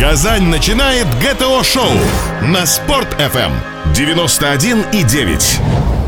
[0.00, 1.92] Казань начинает ГТО-шоу
[2.40, 3.52] на Спорт-ФМ
[3.92, 5.99] 91,9.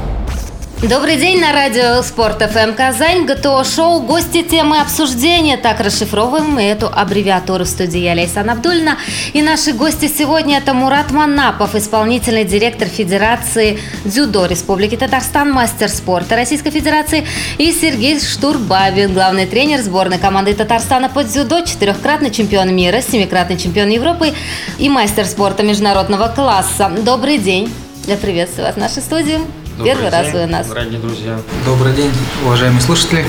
[0.83, 5.57] Добрый день на радио Спорт ФМ Казань, ГТО Шоу, гости темы обсуждения.
[5.57, 8.99] Так расшифровываем мы эту аббревиатуру в студии я, Лейсан Абдульна.
[9.33, 16.35] И наши гости сегодня это Мурат Манапов, исполнительный директор Федерации дзюдо Республики Татарстан, мастер спорта
[16.35, 17.25] Российской Федерации,
[17.59, 23.89] и Сергей Штурбабин, главный тренер сборной команды Татарстана по дзюдо, четырехкратный чемпион мира, семикратный чемпион
[23.89, 24.33] Европы
[24.79, 26.91] и мастер спорта международного класса.
[27.05, 27.73] Добрый день.
[28.09, 29.62] Я приветствую вас в нашей студии.
[29.79, 30.67] Добрый Первый день, раз вы у нас.
[30.69, 31.41] Дорогие друзья.
[31.65, 32.13] Добрый день,
[32.45, 33.25] уважаемые слушатели.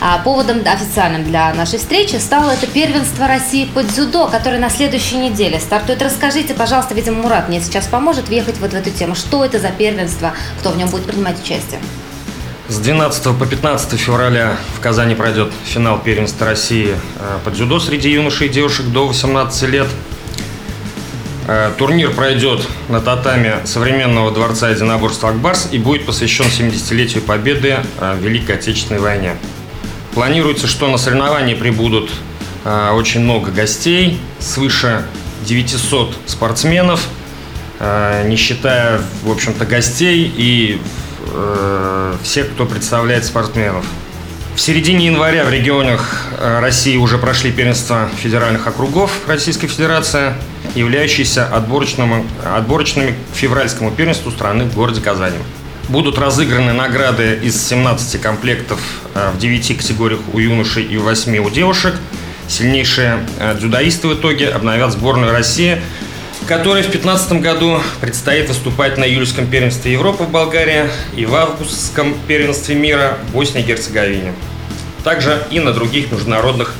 [0.00, 5.16] А поводом официальным для нашей встречи стало это первенство России по дзюдо, которое на следующей
[5.16, 6.00] неделе стартует.
[6.00, 9.14] Расскажите, пожалуйста, видимо, Мурат мне сейчас поможет въехать вот в эту тему.
[9.14, 11.78] Что это за первенство, кто в нем будет принимать участие?
[12.68, 18.10] С 12 по 15 февраля в Казани пройдет финал первенства России э, по дзюдо среди
[18.10, 19.88] юношей и девушек до 18 лет.
[21.46, 28.16] Э, Турнир пройдет на татаме современного дворца единоборства «Акбарс» и будет посвящен 70-летию победы э,
[28.16, 29.36] в Великой Отечественной войне.
[30.14, 32.10] Планируется, что на соревнования прибудут
[32.64, 35.06] э, очень много гостей, свыше
[35.46, 37.06] 900 спортсменов,
[38.26, 40.78] не считая, в общем-то, гостей и
[42.22, 43.86] всех, кто представляет спортсменов.
[44.54, 50.34] В середине января в регионах э, России уже прошли первенства федеральных округов Российской Федерации,
[50.74, 55.38] являющиеся отборочным, отборочными к февральскому первенству страны в городе Казани.
[55.88, 58.80] Будут разыграны награды из 17 комплектов
[59.14, 61.94] э, в 9 категориях у юношей и у 8 у девушек.
[62.48, 65.80] Сильнейшие э, дзюдоисты в итоге обновят сборную России,
[66.50, 72.16] которой в 2015 году предстоит выступать на июльском первенстве Европы в Болгарии и в августском
[72.26, 74.32] первенстве мира в Боснии и Герцеговине.
[75.04, 76.74] Также и на других международных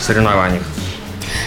[0.00, 0.64] соревнованиях.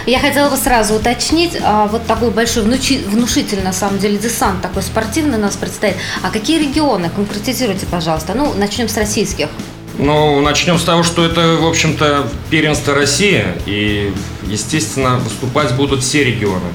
[0.05, 4.61] Я хотела бы сразу уточнить, а, вот такой большой внучи- внушительный, на самом деле, десант
[4.61, 5.95] такой спортивный у нас предстоит.
[6.23, 7.09] А какие регионы?
[7.13, 8.33] Конкретизируйте, пожалуйста.
[8.33, 9.49] Ну, начнем с российских.
[9.97, 14.13] Ну, начнем с того, что это, в общем-то, первенство России, и,
[14.45, 16.69] естественно, выступать будут все регионы.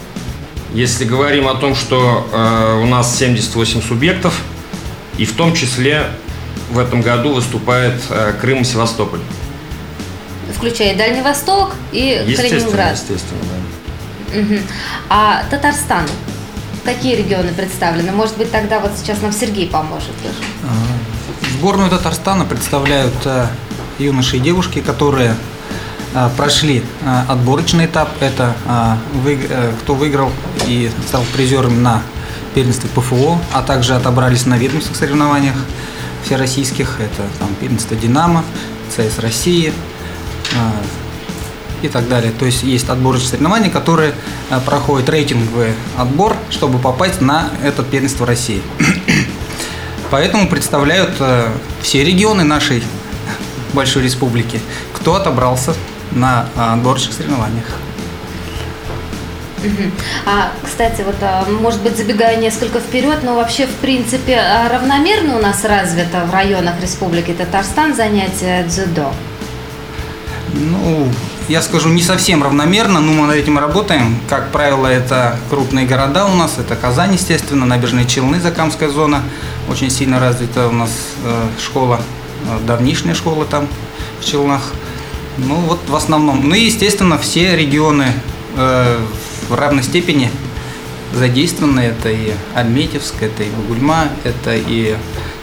[0.74, 4.34] Если говорим о том, что э, у нас 78 субъектов,
[5.18, 6.06] и в том числе
[6.70, 9.20] в этом году выступает э, Крым и Севастополь.
[10.56, 12.92] Включая Дальний Восток и Естественно, Калининград.
[12.92, 14.38] естественно, да.
[14.40, 14.60] Мгм.
[15.10, 16.06] А Татарстан?
[16.84, 18.10] Какие регионы представлены?
[18.10, 20.34] Может быть, тогда вот сейчас нам Сергей поможет тоже.
[20.64, 23.46] А, Сборную Татарстана представляют э,
[23.98, 25.36] юноши и девушки, которые
[26.36, 28.10] прошли э, отборочный этап.
[28.20, 28.54] Это
[29.14, 30.30] вы- э, кто выиграл
[30.66, 32.02] и стал призером на
[32.54, 35.56] первенстве ПФО, а также отобрались на ведомственных соревнованиях
[36.24, 37.00] всероссийских.
[37.00, 38.44] Это там первенство «Динамо»,
[38.94, 39.72] ЦС России,
[41.80, 42.30] и так далее.
[42.38, 44.14] То есть есть отборочные соревнования, которые
[44.66, 48.62] проходят рейтинговый отбор, чтобы попасть на это первенство России.
[50.10, 51.10] Поэтому представляют
[51.80, 52.84] все регионы нашей
[53.72, 54.60] большой республики,
[54.92, 55.74] кто отобрался
[56.14, 57.66] на э, отборочных соревнованиях.
[60.26, 65.36] А, кстати, вот, а, может быть, забегая несколько вперед, но вообще, в принципе, а, равномерно
[65.36, 69.12] у нас развито в районах Республики Татарстан занятие дзюдо?
[70.52, 71.08] Ну,
[71.48, 74.18] я скажу, не совсем равномерно, но мы над этим работаем.
[74.28, 79.22] Как правило, это крупные города у нас, это Казань, естественно, Набережные Челны, Закамская зона.
[79.68, 80.90] Очень сильно развита у нас
[81.24, 82.00] э, школа,
[82.44, 83.66] э, давнишняя школа там
[84.20, 84.72] в Челнах.
[85.38, 86.48] Ну, вот в основном.
[86.48, 88.12] Ну и, естественно, все регионы
[88.56, 88.98] э,
[89.48, 90.30] в равной степени
[91.12, 91.80] задействованы.
[91.80, 94.96] Это и Альметьевск, это и Бугульма, это и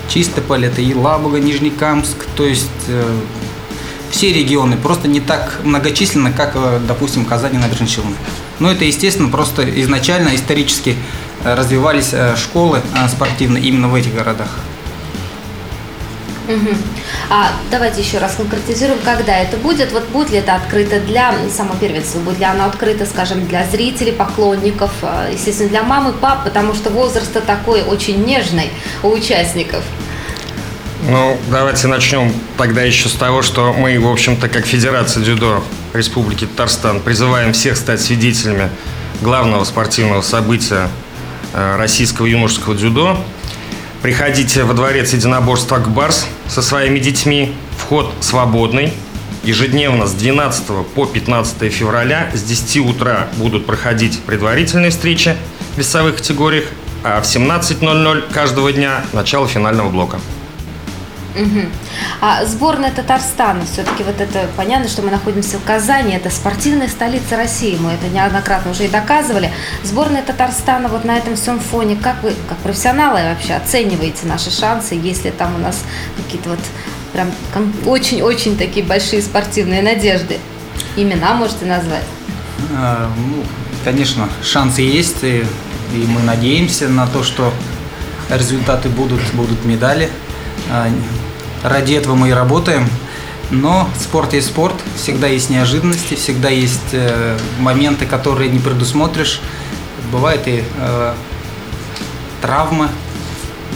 [0.07, 2.17] Чистополь, это и Лабуга, Нижнекамск.
[2.35, 3.19] То есть э,
[4.11, 8.15] все регионы, просто не так многочисленно, как, э, допустим, Казань и Набережные Челны.
[8.59, 10.95] Но это, естественно, просто изначально исторически
[11.43, 14.49] э, развивались э, школы спортивные именно в этих городах.
[17.29, 19.91] А давайте еще раз конкретизируем, когда это будет.
[19.91, 24.11] Вот будет ли это открыто для само первенства, будет ли оно открыто, скажем, для зрителей,
[24.11, 28.71] поклонников, а, естественно, для мамы, пап, потому что возраст такой очень нежный
[29.03, 29.83] у участников.
[31.07, 35.63] Ну, давайте начнем тогда еще с того, что мы, в общем-то, как Федерация дзюдо
[35.93, 38.69] Республики Татарстан призываем всех стать свидетелями
[39.21, 40.89] главного спортивного события
[41.53, 43.17] э, российского юношеского дзюдо.
[44.01, 47.53] Приходите во дворец единоборства «Акбарс» со своими детьми.
[47.77, 48.93] Вход свободный.
[49.43, 55.35] Ежедневно с 12 по 15 февраля с 10 утра будут проходить предварительные встречи
[55.75, 56.65] в весовых категориях,
[57.03, 60.19] а в 17.00 каждого дня начало финального блока.
[61.35, 61.61] Угу.
[62.21, 67.37] А сборная Татарстана, все-таки вот это понятно, что мы находимся в Казани, это спортивная столица
[67.37, 69.51] России, мы это неоднократно уже и доказывали.
[69.83, 74.95] Сборная Татарстана вот на этом всем фоне, как вы, как профессионалы вообще оцениваете наши шансы,
[74.95, 75.83] если там у нас
[76.17, 76.59] какие-то вот
[77.13, 77.31] прям
[77.85, 80.39] очень-очень такие большие спортивные надежды?
[80.95, 82.03] Имена можете назвать?
[82.75, 83.43] А, ну,
[83.83, 85.45] конечно, шансы есть, и,
[85.93, 87.53] и мы надеемся на то, что
[88.29, 90.09] результаты будут, будут медали.
[90.69, 90.89] А,
[91.63, 92.87] ради этого мы и работаем.
[93.51, 99.41] Но спорт есть спорт, всегда есть неожиданности, всегда есть э, моменты, которые не предусмотришь.
[100.11, 101.13] Бывает и э,
[102.41, 102.89] травмы,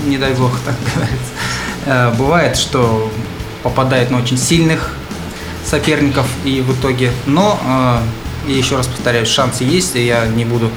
[0.06, 1.31] не дай бог, так говорится.
[1.86, 3.12] Э, бывает, что
[3.63, 4.95] попадает на очень сильных
[5.66, 7.12] соперников и в итоге.
[7.25, 7.60] Но,
[8.45, 10.69] э, еще раз повторяю, шансы есть, и я не буду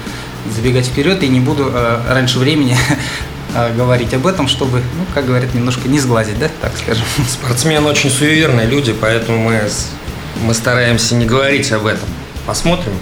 [0.55, 2.77] забегать вперед и не буду э, раньше времени
[3.75, 7.03] говорить об этом, чтобы, ну, как говорят, немножко не сглазить, да, так скажем.
[7.27, 9.61] Спортсмены очень суеверные люди, поэтому мы,
[10.43, 12.07] мы стараемся не говорить об этом.
[12.45, 12.93] Посмотрим.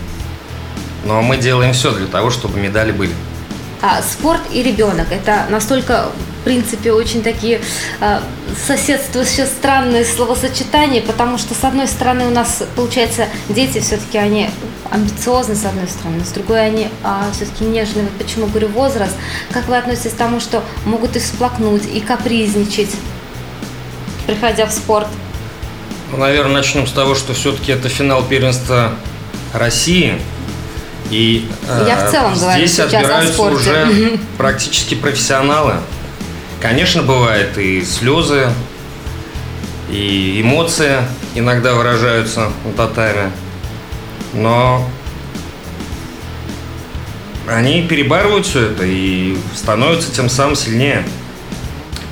[1.06, 3.14] Но мы делаем все для того, чтобы медали были.
[3.82, 6.08] А спорт и ребенок– это настолько
[6.46, 7.60] принципе, очень такие
[8.00, 8.20] э,
[8.66, 14.50] соседствующие странные словосочетания, потому что, с одной стороны, у нас, получается, дети все-таки, они
[14.92, 18.06] амбициозны, с одной стороны, с другой они а, все-таки нежные.
[18.06, 19.16] Вот почему говорю возраст.
[19.52, 22.92] Как вы относитесь к тому, что могут и всплакнуть, и капризничать,
[24.28, 25.08] приходя в спорт?
[26.12, 28.94] Ну, наверное, начнем с того, что все-таки это финал первенства
[29.54, 30.20] России.
[31.12, 35.76] И э, Я в целом здесь говорю отбираются уже практически профессионалы.
[36.62, 38.50] Конечно, бывает и слезы,
[39.90, 40.98] и эмоции
[41.36, 43.32] иногда выражаются на татами,
[44.36, 44.88] но
[47.48, 51.04] они перебарывают все это и становятся тем самым сильнее.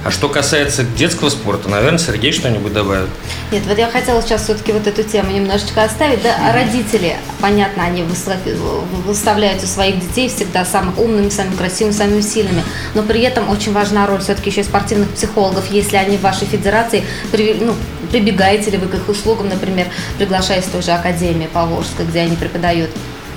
[0.05, 3.07] А что касается детского спорта, наверное, Сергей что-нибудь добавит.
[3.53, 6.21] Нет, вот я хотела сейчас все-таки вот эту тему немножечко оставить.
[6.21, 12.19] Да, а родители, понятно, они выставляют у своих детей всегда самых умными, самыми красивыми, самыми
[12.19, 12.63] сильными.
[12.95, 17.05] Но при этом очень важна роль все-таки еще спортивных психологов, если они в вашей федерации,
[17.31, 17.73] ну,
[18.11, 22.35] прибегаете ли вы к их услугам, например, приглашая из той же Академии Поволжской, где они
[22.35, 22.89] преподают?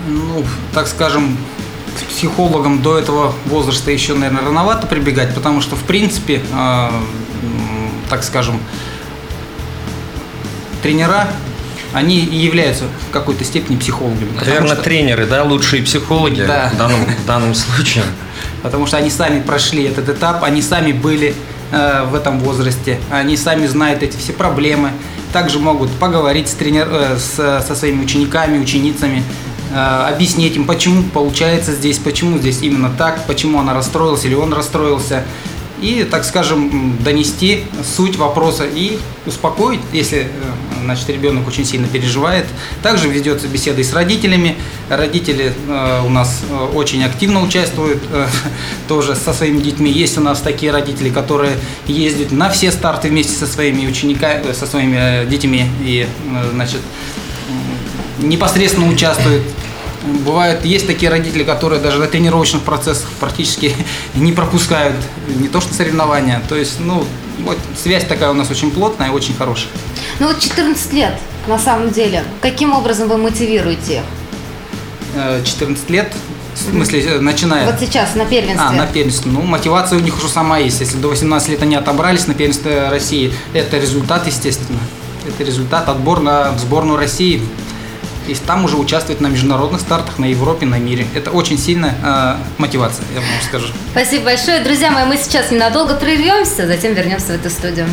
[0.08, 1.38] Ну, так скажем,
[2.04, 6.90] психологам до этого возраста еще, наверное, рановато прибегать, потому что, в принципе, э,
[8.08, 8.60] так скажем,
[10.82, 11.28] тренера,
[11.92, 14.28] они и являются в какой-то степени психологами.
[14.36, 14.82] Наверное, что...
[14.82, 16.70] тренеры, да, лучшие психологи да.
[16.72, 18.04] в, данном, в данном случае.
[18.62, 21.34] Потому что они сами прошли этот этап, они сами были
[21.72, 24.90] э, в этом возрасте, они сами знают эти все проблемы,
[25.32, 29.22] также могут поговорить с тренер, э, с, со своими учениками, ученицами,
[29.74, 35.24] объяснить им, почему получается здесь, почему здесь именно так, почему она расстроилась или он расстроился.
[35.80, 40.26] И, так скажем, донести суть вопроса и успокоить, если э,
[40.84, 42.46] значит, ребенок очень сильно переживает.
[42.82, 44.56] Также ведется беседа и с родителями.
[44.88, 46.42] Родители э, у нас
[46.74, 48.02] очень активно участвуют
[48.88, 49.90] тоже со своими детьми.
[49.90, 51.52] Есть у нас такие родители, которые
[51.86, 56.06] ездят на все старты вместе со своими учениками, со своими детьми и
[56.52, 56.80] значит,
[58.28, 59.42] непосредственно участвуют.
[60.24, 63.74] Бывают, есть такие родители, которые даже на тренировочных процессах практически
[64.14, 64.96] не пропускают
[65.28, 66.42] не то что соревнования.
[66.48, 67.04] То есть, ну,
[67.44, 69.70] вот связь такая у нас очень плотная и очень хорошая.
[70.20, 71.14] Ну вот 14 лет,
[71.46, 72.24] на самом деле.
[72.40, 74.02] Каким образом вы мотивируете?
[75.44, 76.12] 14 э, лет,
[76.54, 77.66] в смысле, э, начиная...
[77.66, 78.66] Вот сейчас, на первенстве.
[78.66, 79.30] А, на первенстве.
[79.30, 80.80] Ну, мотивация у них уже сама есть.
[80.80, 84.78] Если до 18 лет они отобрались на первенстве России, это результат, естественно.
[85.26, 87.42] Это результат, отбор на сборную России
[88.28, 91.06] и там уже участвовать на международных стартах, на Европе, на мире.
[91.14, 93.68] Это очень сильная э, мотивация, я вам скажу.
[93.92, 94.60] Спасибо большое.
[94.60, 97.86] Друзья мои, мы сейчас ненадолго прервемся, затем вернемся в эту студию.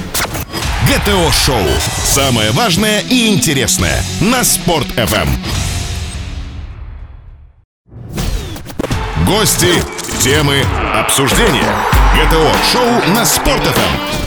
[0.88, 1.66] ГТО-шоу.
[2.04, 5.30] Самое важное и интересное на Спорт-ФМ.
[9.26, 9.82] Гости,
[10.20, 10.64] темы,
[10.94, 11.74] обсуждения.
[12.16, 14.23] ГТО-шоу на Спорт-ФМ.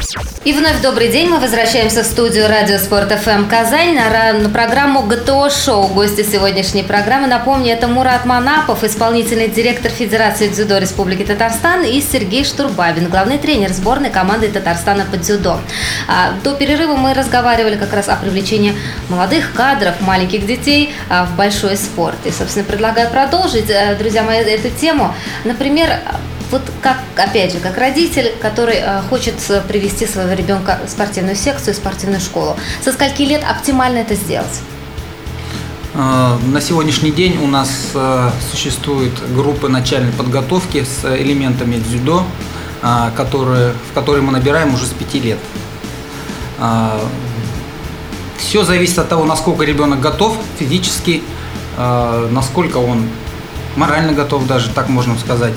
[0.47, 1.29] И вновь добрый день.
[1.29, 5.89] Мы возвращаемся в студию Радио Спорт ФМ Казань на, на программу ГТО Шоу.
[5.89, 12.45] Гости сегодняшней программы, напомню, это Мурат Манапов, исполнительный директор Федерации дзюдо Республики Татарстан и Сергей
[12.45, 15.59] Штурбабин, главный тренер сборной команды Татарстана по дзюдо.
[16.07, 18.73] А, до перерыва мы разговаривали как раз о привлечении
[19.09, 22.19] молодых кадров, маленьких детей а, в большой спорт.
[22.25, 25.13] И, собственно, предлагаю продолжить, э, друзья мои, эту тему.
[25.43, 25.99] Например,
[26.51, 31.37] вот как, опять же, как родитель, который э, хочет э, привести своего ребенка в спортивную
[31.37, 34.61] секцию, в спортивную школу, со скольки лет оптимально это сделать?
[35.95, 37.93] Э, на сегодняшний день у нас
[38.51, 42.25] существуют группы начальной подготовки с элементами дзюдо,
[43.17, 45.39] которые, в которые мы набираем уже с 5 лет.
[48.37, 51.23] Все зависит от того, насколько ребенок готов физически,
[51.77, 53.09] насколько он
[53.77, 55.53] морально готов даже, так можно сказать.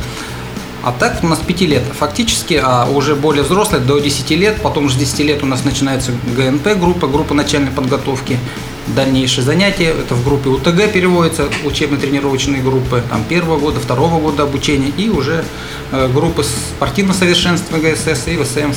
[0.89, 1.83] А так у нас 5 лет.
[1.99, 6.11] Фактически, а уже более взрослые до 10 лет, потом с 10 лет у нас начинается
[6.35, 8.39] ГНП группа, группа начальной подготовки,
[8.87, 14.91] дальнейшие занятия, это в группе УТГ переводится, учебно-тренировочные группы, там первого года, второго года обучения
[14.97, 15.45] и уже
[15.91, 18.73] э, группы спортивного совершенства ГСС и ВСМ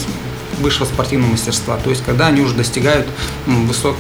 [0.61, 3.07] высшего спортивного мастерства, то есть когда они уже достигают
[3.47, 3.97] высок,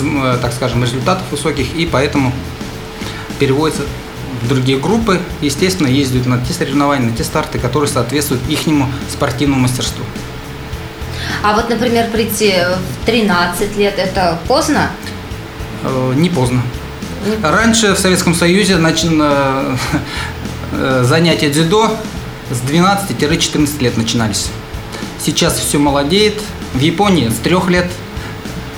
[0.00, 2.32] ну, э, так скажем, результатов высоких и поэтому
[3.40, 3.82] переводится
[4.48, 10.04] другие группы, естественно, ездят на те соревнования, на те старты, которые соответствуют ихнему спортивному мастерству.
[11.42, 12.54] А вот, например, прийти
[13.02, 14.90] в 13 лет, это поздно?
[15.82, 16.62] Э, не поздно.
[17.42, 19.78] Раньше в Советском Союзе начало,
[20.72, 21.96] э, занятия дзюдо
[22.50, 24.48] с 12-14 лет начинались.
[25.18, 26.40] Сейчас все молодеет.
[26.74, 27.90] В Японии с трех лет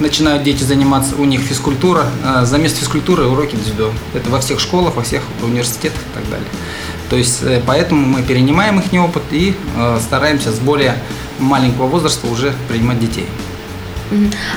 [0.00, 3.92] начинают дети заниматься, у них физкультура, а заместо физкультуры уроки дзюдо.
[4.14, 6.48] Это во всех школах, во всех университетах и так далее.
[7.08, 10.96] То есть э, поэтому мы перенимаем их опыт и э, стараемся с более
[11.38, 13.26] маленького возраста уже принимать детей.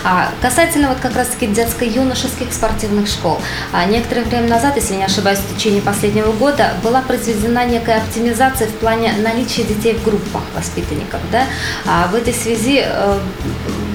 [0.03, 3.41] А касательно вот как раз-таки детско-юношеских спортивных школ.
[3.71, 8.67] А некоторое время назад, если не ошибаюсь, в течение последнего года была произведена некая оптимизация
[8.67, 11.19] в плане наличия детей в группах воспитанников.
[11.31, 11.45] Да?
[11.85, 12.85] А в этой связи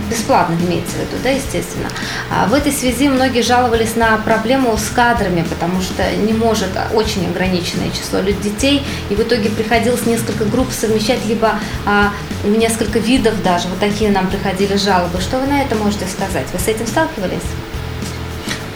[0.08, 1.88] бесплатно имеется в виду, да, естественно.
[2.30, 7.26] А в этой связи многие жаловались на проблему с кадрами, потому что не может очень
[7.28, 11.54] ограниченное число детей, и в итоге приходилось несколько групп совмещать, либо
[11.86, 12.12] а,
[12.44, 13.68] несколько видов даже.
[13.68, 15.20] Вот такие нам приходили жалобы.
[15.20, 16.46] Что вы на это можете сказать?
[16.52, 17.42] Вы с этим сталкивались?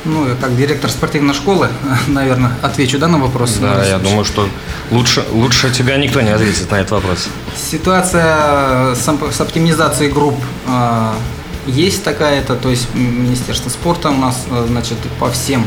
[0.09, 1.69] Ну, я как директор спортивной школы,
[2.09, 3.59] наверное, отвечу да, на вопрос.
[3.61, 4.49] Да, я думаю, что
[4.91, 7.29] лучше, лучше тебя никто не ответит на этот вопрос.
[7.55, 10.37] Ситуация с, с оптимизацией групп
[10.67, 11.13] э,
[11.67, 15.63] есть такая-то, то есть Министерство спорта у нас, э, значит, по всем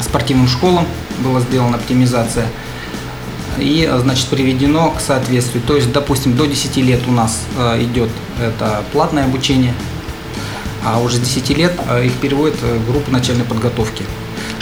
[0.00, 0.86] спортивным школам
[1.18, 2.46] была сделана оптимизация
[3.58, 5.62] и, значит, приведено к соответствию.
[5.66, 7.42] То есть, допустим, до 10 лет у нас
[7.80, 8.08] идет
[8.40, 9.74] это платное обучение,
[10.84, 14.04] а уже с 10 лет э, их переводит э, группа начальной подготовки.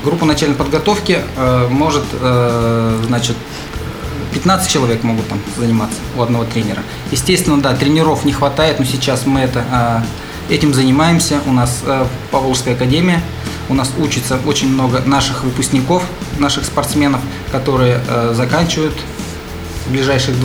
[0.02, 2.04] Группа начальной подготовки э, может,
[3.06, 3.36] значит,
[4.32, 6.82] 15 человек могут там заниматься у одного тренера.
[7.10, 10.04] Естественно, да, тренеров не хватает, но сейчас мы это,
[10.48, 11.40] этим занимаемся.
[11.46, 11.82] У нас
[12.30, 13.22] Павловская академия,
[13.68, 16.04] у нас учится очень много наших выпускников,
[16.38, 17.20] наших спортсменов,
[17.50, 18.00] которые
[18.32, 18.94] заканчивают
[19.86, 20.36] в ближайших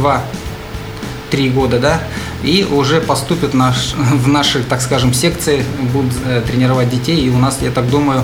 [1.31, 2.01] 2-3 года, да,
[2.43, 7.25] и уже поступят наш, в наши, так скажем, секции, будут э, тренировать детей.
[7.25, 8.23] И у нас, я так думаю,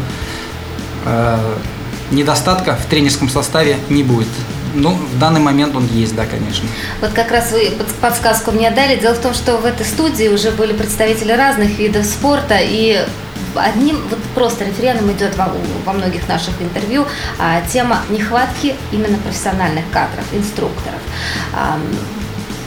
[1.05, 1.55] э,
[2.11, 4.27] недостатка в тренерском составе не будет.
[4.75, 6.67] Ну, в данный момент он есть, да, конечно.
[7.01, 7.71] Вот как раз вы
[8.01, 8.99] подсказку мне дали.
[8.99, 13.03] Дело в том, что в этой студии уже были представители разных видов спорта, и
[13.55, 15.51] одним вот просто рефреном идет во,
[15.85, 17.07] во многих наших интервью
[17.39, 21.01] а, тема нехватки именно профессиональных кадров, инструкторов.
[21.53, 21.79] А,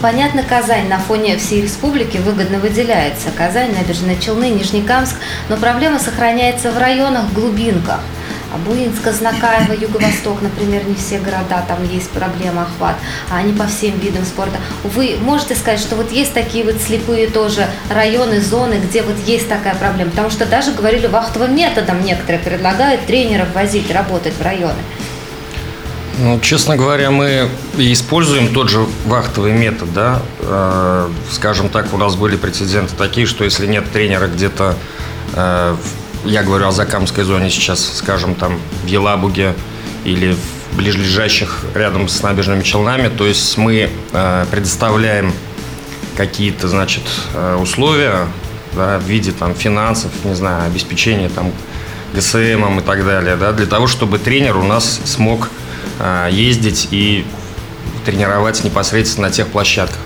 [0.03, 3.31] Понятно, Казань на фоне всей республики выгодно выделяется.
[3.37, 5.15] Казань, Набережные Челны, Нижнекамск,
[5.47, 8.01] но проблема сохраняется в районах, глубинках.
[8.53, 12.97] А Буинска, Знакаево, Юго-Восток, например, не все города, там есть проблема охват,
[13.31, 14.57] а не по всем видам спорта.
[14.83, 19.47] Вы можете сказать, что вот есть такие вот слепые тоже районы, зоны, где вот есть
[19.47, 20.11] такая проблема?
[20.11, 24.79] Потому что даже говорили, вахтовым методом некоторые предлагают тренеров возить, работать в районы.
[26.19, 30.21] Ну, честно говоря, мы используем тот же вахтовый метод, да.
[30.41, 34.75] Э, скажем так, у нас были прецеденты такие, что если нет тренера где-то,
[35.33, 35.75] э,
[36.25, 39.55] я говорю о Закамской зоне сейчас, скажем, там в Елабуге
[40.05, 40.35] или
[40.71, 45.33] в ближайших рядом с набережными Челнами, то есть мы э, предоставляем
[46.15, 47.01] какие-то, значит,
[47.59, 48.27] условия
[48.73, 51.51] да, в виде там финансов, не знаю, обеспечения там
[52.13, 55.49] ГСМ и так далее, да, для того, чтобы тренер у нас смог
[56.31, 57.25] ездить и
[58.05, 59.99] тренировать непосредственно на тех площадках.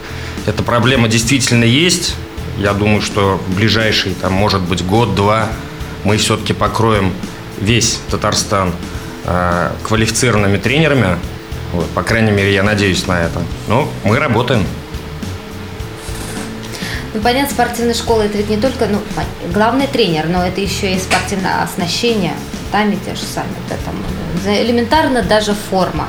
[0.46, 2.16] Эта проблема действительно есть.
[2.58, 5.50] Я думаю, что в ближайший, там, может быть, год-два
[6.04, 7.14] мы все-таки покроем
[7.60, 8.74] весь Татарстан
[9.26, 11.18] э, квалифицированными тренерами.
[11.74, 13.42] Вот, по крайней мере, я надеюсь на это.
[13.68, 14.66] Но мы работаем.
[17.14, 19.00] Ну, понятно, спортивная школа это ведь не только ну,
[19.54, 22.36] главный тренер, но это еще и спортивное оснащение,
[22.72, 23.50] сами те же сами.
[23.70, 23.96] Да, там,
[24.46, 26.08] элементарно даже форма.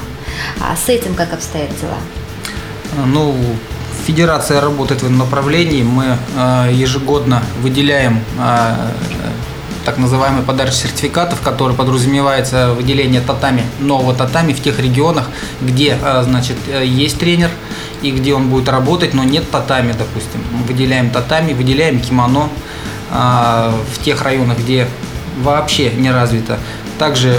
[0.60, 1.98] А с этим как обстоят дела?
[3.06, 3.34] Ну,
[4.06, 5.82] Федерация работает в этом направлении.
[5.82, 8.74] Мы э, ежегодно выделяем э,
[9.84, 15.28] так называемый подарочных сертификатов, который подразумевается выделение татами, нового татами в тех регионах,
[15.60, 17.50] где, э, значит, есть тренер
[18.00, 20.40] и где он будет работать, но нет татами, допустим.
[20.66, 22.48] Выделяем татами, выделяем кимоно
[23.10, 24.86] а, в тех районах, где
[25.42, 26.58] вообще не развито.
[26.98, 27.38] Также э,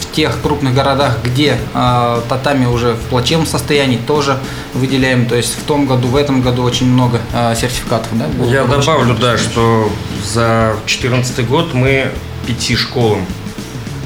[0.00, 4.38] в тех крупных городах, где э, татами уже в плачевном состоянии, тоже
[4.74, 5.26] выделяем.
[5.26, 8.08] То есть в том году, в этом году очень много э, сертификатов.
[8.12, 9.90] Да, Я добавлю, да, что
[10.22, 12.10] за 2014 год мы
[12.46, 13.24] пяти школам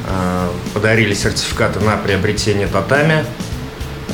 [0.07, 3.25] э, подарили сертификаты на приобретение татами.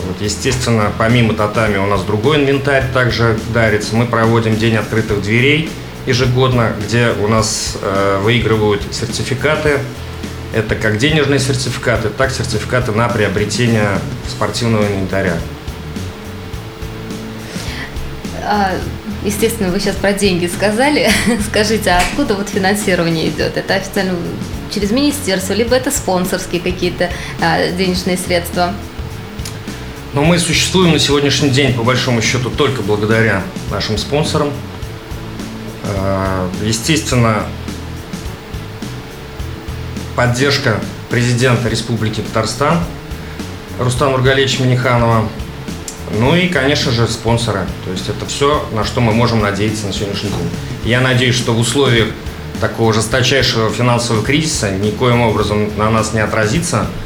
[0.06, 3.94] Вот, естественно, помимо татами у нас другой инвентарь также дарится.
[3.94, 5.70] Мы проводим День открытых дверей
[6.06, 9.80] ежегодно, где у нас э, выигрывают сертификаты
[10.54, 15.36] это как денежные сертификаты, так сертификаты на приобретение спортивного инвентаря.
[18.44, 18.72] А,
[19.24, 21.10] естественно, вы сейчас про деньги сказали.
[21.48, 23.56] Скажите, а откуда вот финансирование идет?
[23.56, 24.14] Это официально
[24.72, 28.72] через министерство, либо это спонсорские какие-то а, денежные средства?
[30.12, 33.42] Но мы существуем на сегодняшний день, по большому счету, только благодаря
[33.72, 34.52] нашим спонсорам.
[35.86, 37.44] А, естественно,
[40.16, 42.78] поддержка президента Республики Татарстан
[43.78, 45.28] Рустама Ургалевича Миниханова.
[46.18, 47.66] Ну и, конечно же, спонсоры.
[47.84, 50.50] То есть это все, на что мы можем надеяться на сегодняшний день.
[50.84, 52.08] Я надеюсь, что в условиях
[52.60, 56.86] такого жесточайшего финансового кризиса никоим образом на нас не отразится–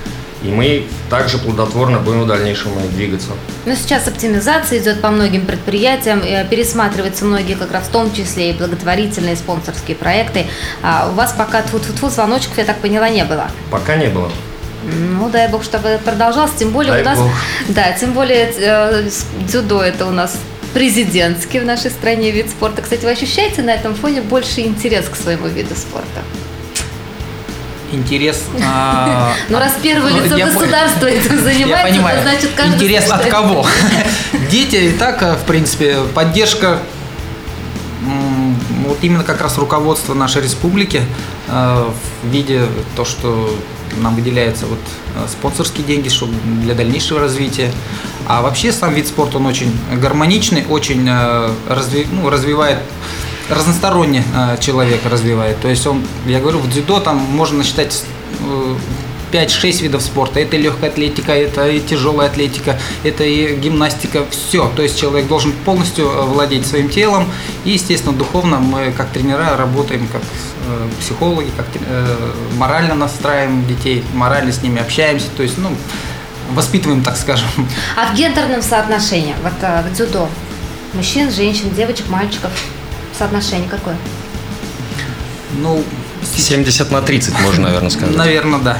[0.42, 3.30] и мы также плодотворно будем в дальнейшем двигаться.
[3.66, 8.52] Но сейчас оптимизация идет по многим предприятиям, пересматриваются многие как раз в том числе и
[8.52, 10.46] благотворительные спонсорские проекты.
[10.82, 13.50] А у вас пока тьфу -тьфу -тьфу, звоночков, я так поняла, не было?
[13.70, 14.30] Пока не было.
[14.84, 16.52] Ну, дай бог, чтобы продолжалось.
[16.58, 17.18] Тем более дай у нас...
[17.18, 17.30] Бог.
[17.68, 19.10] Да, тем более э,
[19.46, 20.36] дзюдо это у нас
[20.72, 22.82] президентский в нашей стране вид спорта.
[22.82, 26.22] Кстати, вы ощущаете на этом фоне больше интерес к своему виду спорта?
[27.92, 28.44] Интерес...
[28.64, 32.74] А, ну, раз первое ну, лицо государства этим занимается, то значит каждый...
[32.74, 33.66] Интерес от кого?
[34.50, 36.80] Дети и так, в принципе, поддержка
[38.88, 41.02] вот именно как раз руководство нашей республики
[41.48, 41.90] э,
[42.22, 42.66] в виде
[42.96, 43.54] то, что
[43.96, 44.78] нам выделяются вот
[45.16, 47.70] э, спонсорские деньги чтобы для дальнейшего развития.
[48.26, 52.78] А вообще сам вид спорта, он очень гармоничный, очень э, разви, ну, развивает
[53.50, 55.60] разносторонне э, человек развивает.
[55.60, 58.04] То есть он, я говорю, в дзюдо там можно насчитать
[58.40, 58.74] э,
[59.32, 60.40] 5-6 видов спорта.
[60.40, 64.70] Это легкая атлетика, это и тяжелая атлетика, это и гимнастика, все.
[64.74, 67.26] То есть человек должен полностью э, владеть своим телом.
[67.64, 72.16] И, естественно, духовно мы как тренера работаем, как э, психологи, как э,
[72.56, 75.26] морально настраиваем детей, морально с ними общаемся.
[75.36, 75.70] То есть, ну,
[76.52, 77.48] воспитываем, так скажем.
[77.96, 80.28] А в гендерном соотношении, вот в дзюдо,
[80.94, 82.50] мужчин, женщин, девочек, мальчиков–
[83.18, 83.96] соотношение какое?
[85.58, 85.82] Ну,
[86.36, 88.16] 70 на 30, можно, наверное, сказать.
[88.16, 88.78] Наверное, да.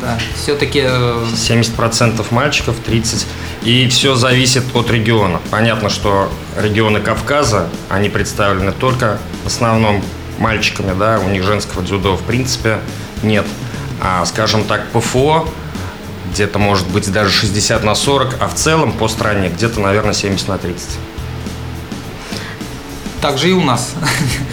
[0.00, 0.80] Да, все-таки...
[0.80, 3.26] 70% э, мальчиков, 30%.
[3.64, 5.40] И все зависит от региона.
[5.50, 10.02] Понятно, что регионы Кавказа, они представлены только в основном
[10.38, 12.78] мальчиками, да, у них женского дзюдо в принципе
[13.22, 13.46] нет.
[14.00, 15.48] А, скажем так, ПФО
[16.32, 20.48] где-то может быть даже 60 на 40, а в целом по стране где-то, наверное, 70
[20.48, 20.90] на 30
[23.22, 23.94] так же и у нас.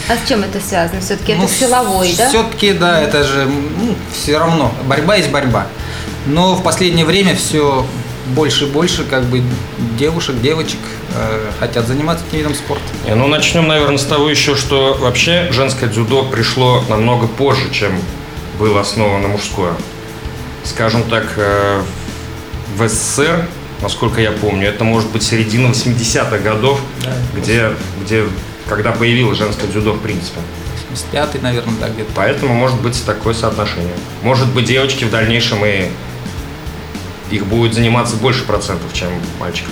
[0.07, 1.01] А с чем это связано?
[1.01, 2.29] Все-таки ну, это силовой, да?
[2.29, 4.71] Все-таки, да, это же ну, все равно.
[4.85, 5.67] Борьба есть борьба.
[6.27, 7.85] Но в последнее время все
[8.27, 9.41] больше и больше как бы
[9.97, 10.79] девушек, девочек
[11.15, 12.83] э, хотят заниматься этим видом спорта.
[13.05, 17.99] Не, ну, начнем, наверное, с того еще, что вообще женское дзюдо пришло намного позже, чем
[18.59, 19.73] было основано мужское.
[20.63, 21.81] Скажем так, э,
[22.77, 23.47] в СССР,
[23.81, 27.71] насколько я помню, это может быть середина 80-х годов, да, где,
[28.03, 28.25] где
[28.69, 30.39] когда появилось женское дзюдо в принципе.
[30.91, 32.11] 85 наверное, да, где-то.
[32.15, 33.93] Поэтому может быть такое соотношение.
[34.23, 35.89] Может быть, девочки в дальнейшем и
[37.31, 39.71] их будет заниматься больше процентов, чем мальчиков.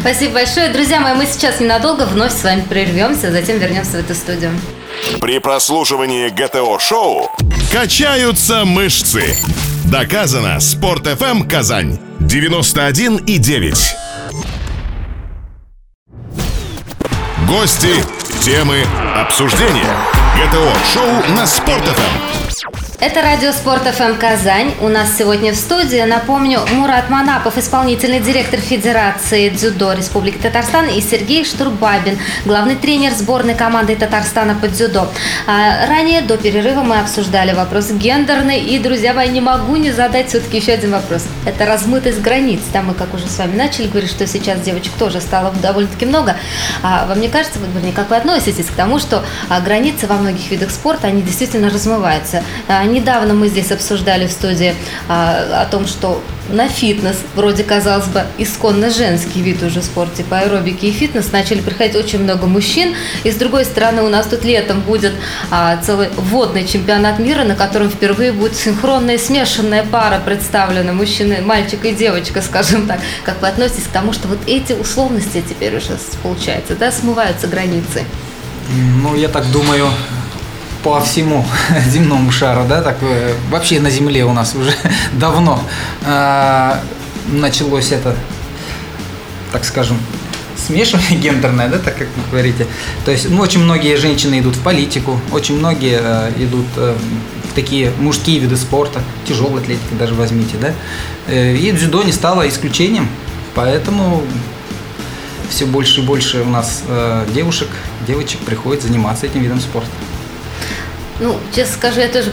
[0.00, 0.68] Спасибо большое.
[0.70, 4.50] Друзья мои, мы сейчас ненадолго вновь с вами прервемся, затем вернемся в эту студию.
[5.20, 7.30] При прослушивании ГТО-шоу
[7.72, 9.36] качаются мышцы.
[9.84, 10.60] Доказано.
[10.60, 11.98] Спорт FM Казань.
[12.20, 14.01] 91 и 9.
[17.52, 18.02] Гости
[18.40, 18.82] Темы
[19.14, 19.94] обсуждения.
[20.38, 22.41] ГТО-шоу на Спорт.ФМ.
[23.04, 24.74] Это радио Спорт ФМ Казань.
[24.80, 31.00] У нас сегодня в студии, напомню, Мурат Манапов, исполнительный директор Федерации дзюдо Республики Татарстан, и
[31.00, 35.08] Сергей Штурбабин, главный тренер сборной команды Татарстана по дзюдо.
[35.48, 40.28] А ранее, до перерыва, мы обсуждали вопрос гендерный, и, друзья мои, не могу не задать
[40.28, 41.24] все-таки еще один вопрос.
[41.44, 42.60] Это размытость границ.
[42.72, 46.36] Там мы, как уже с вами начали говорить, что сейчас девочек тоже стало довольно-таки много.
[46.84, 50.48] А вам не кажется, вернее, как вы относитесь к тому, что а, границы во многих
[50.52, 52.44] видах спорта, они действительно размываются?
[52.68, 54.74] А, недавно мы здесь обсуждали в студии
[55.08, 60.24] а, о том, что на фитнес, вроде казалось бы, исконно женский вид уже в спорте
[60.24, 62.94] по аэробике и фитнес, начали приходить очень много мужчин.
[63.24, 65.12] И с другой стороны, у нас тут летом будет
[65.50, 71.84] а, целый водный чемпионат мира, на котором впервые будет синхронная смешанная пара представлена, мужчины, мальчик
[71.84, 73.00] и девочка, скажем так.
[73.24, 78.04] Как вы относитесь к тому, что вот эти условности теперь уже получается, да, смываются границы?
[79.02, 79.88] Ну, я так думаю,
[80.82, 81.44] по всему
[81.88, 84.72] земному шару, да, так э, вообще на Земле у нас уже
[85.12, 85.62] давно
[86.04, 86.74] э,
[87.28, 88.14] началось это,
[89.52, 89.98] так скажем,
[90.56, 92.66] смешивание гендерное, да, так как вы говорите.
[93.04, 96.96] То есть, ну, очень многие женщины идут в политику, очень многие э, идут э,
[97.50, 100.72] в такие мужские виды спорта, тяжелой атлетики даже возьмите, да.
[101.26, 103.08] Э, и дзюдо не стало исключением,
[103.54, 104.22] поэтому
[105.50, 107.68] все больше и больше у нас э, девушек,
[108.06, 109.90] девочек приходит заниматься этим видом спорта.
[111.22, 112.32] Ну, честно скажу, я тоже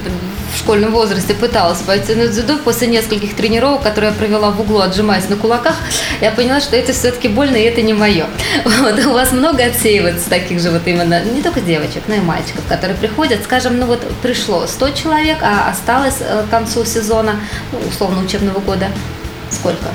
[0.52, 2.58] в школьном возрасте пыталась пойти на дзюдо.
[2.58, 5.75] После нескольких тренировок, которые я провела в углу, отжимаясь на кулаках,
[6.21, 8.25] я поняла, что это все-таки больно, и это не мое.
[8.65, 12.63] Вот, у вас много отсеивается таких же вот именно, не только девочек, но и мальчиков,
[12.67, 17.36] которые приходят, скажем, ну вот пришло 100 человек, а осталось э, к концу сезона,
[17.71, 18.88] ну, условно, учебного года,
[19.52, 19.86] сколько?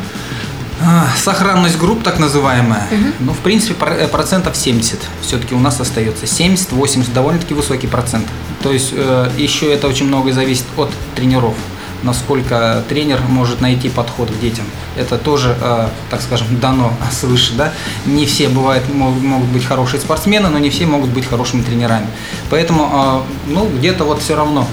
[0.83, 3.13] А, сохранность групп, так называемая, угу.
[3.21, 6.25] ну, в принципе, э, процентов 70 все-таки у нас остается.
[6.27, 8.27] 70-80, довольно-таки высокий процент.
[8.63, 11.55] То есть э, еще это очень много зависит от тренеров
[12.03, 14.67] насколько тренер может найти подход к детям.
[14.95, 17.55] Это тоже, э, так скажем, дано свыше.
[17.55, 17.73] Да?
[18.05, 22.07] Не все бывают, могут быть хорошие спортсмены, но не все могут быть хорошими тренерами.
[22.51, 24.69] Поэтому ну, где-то вот все равно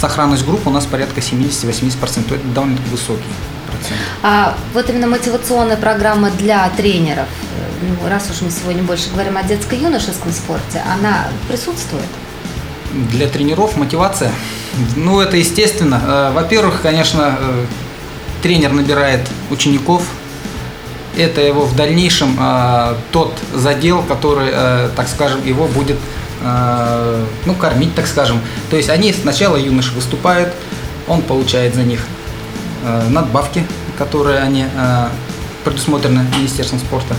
[0.00, 2.34] сохранность групп у нас порядка 70-80%.
[2.34, 3.24] Это довольно-таки высокий
[4.22, 7.28] А вот именно мотивационная программа для тренеров,
[7.80, 12.06] ну, раз уж мы сегодня больше говорим о детско-юношеском спорте, она присутствует?
[13.10, 14.32] Для тренеров мотивация?
[14.94, 16.00] Ну, это естественно.
[16.04, 17.66] Э, во-первых, конечно, э,
[18.42, 20.02] тренер набирает учеников,
[21.16, 24.50] это его в дальнейшем э, тот задел, который,
[24.96, 25.96] так скажем, его будет
[26.42, 28.40] ну, кормить, так скажем.
[28.70, 30.52] То есть они сначала юноши выступают,
[31.08, 32.15] он получает за них Э,
[33.08, 33.64] надбавки,
[33.98, 35.08] которые они э,
[35.64, 37.14] предусмотрены Министерством спорта.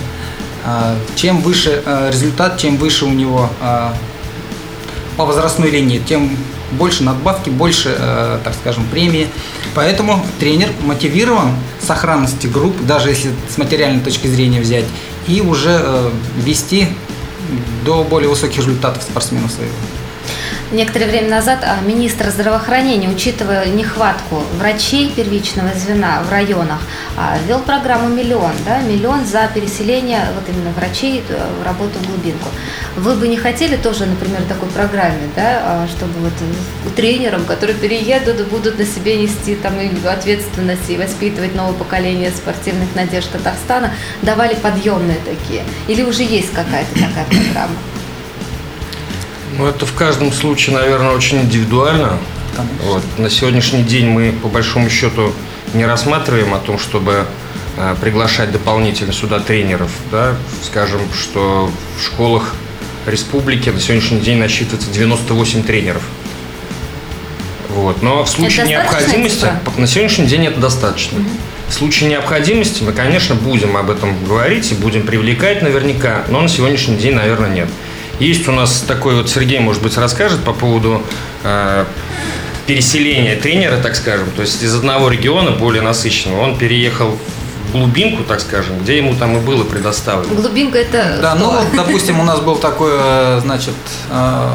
[0.64, 3.50] Э, чем выше результат, чем выше у него
[5.16, 6.36] по возрастной линии, тем
[6.72, 7.96] больше надбавки, больше,
[8.44, 9.26] так скажем, премии.
[9.74, 11.52] Поэтому тренер мотивирован
[11.84, 14.84] сохранности групп, даже если с материальной точки зрения взять,
[15.26, 16.88] и уже вести
[17.84, 19.72] до более высоких результатов спортсменов своего.
[20.70, 26.82] Некоторое время назад а, министр здравоохранения, учитывая нехватку врачей первичного звена в районах,
[27.16, 28.52] а, ввел программу «Миллион».
[28.66, 32.50] Да, миллион за переселение вот именно врачей э, в работу в глубинку.
[32.96, 38.46] Вы бы не хотели тоже, например, такой программе, да, а, чтобы вот тренерам, которые переедут,
[38.48, 44.54] будут на себе нести там и ответственность и воспитывать новое поколение спортивных надежд Татарстана, давали
[44.54, 45.64] подъемные такие?
[45.86, 47.74] Или уже есть какая-то такая программа?
[49.58, 52.16] Ну, это в каждом случае, наверное, очень индивидуально.
[52.84, 53.02] Вот.
[53.18, 55.32] На сегодняшний день мы, по большому счету,
[55.74, 57.26] не рассматриваем о том, чтобы
[57.76, 59.90] э, приглашать дополнительно сюда тренеров.
[60.12, 60.36] Да?
[60.62, 62.54] Скажем, что в школах
[63.06, 66.02] республики на сегодняшний день насчитывается 98 тренеров.
[67.70, 68.00] Вот.
[68.00, 71.18] Но в случае это необходимости, на сегодняшний день это достаточно.
[71.18, 71.28] Угу.
[71.68, 76.48] В случае необходимости мы, конечно, будем об этом говорить и будем привлекать наверняка, но на
[76.48, 77.68] сегодняшний день, наверное, нет.
[78.18, 81.02] Есть у нас такой вот, Сергей, может быть, расскажет по поводу
[81.44, 81.84] э,
[82.66, 86.42] переселения тренера, так скажем, то есть из одного региона более насыщенного.
[86.42, 87.18] Он переехал
[87.68, 90.34] в глубинку, так скажем, где ему там и было предоставлено.
[90.34, 93.74] Глубинка это Да, ну, допустим, у нас был такой, э, значит,
[94.10, 94.50] э,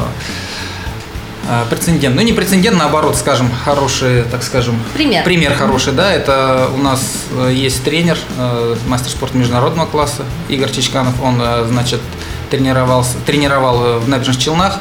[1.48, 2.16] э, прецедент.
[2.16, 4.80] Ну, не прецедент, наоборот, скажем, хороший, так скажем.
[4.94, 5.24] Пример.
[5.24, 6.12] Пример хороший, да.
[6.12, 7.16] Это у нас
[7.50, 8.18] есть тренер,
[8.86, 11.14] мастер спорта международного класса Игорь Чичканов.
[11.22, 12.00] Он, значит,
[12.56, 14.78] тренировался, тренировал в набережных Челнах.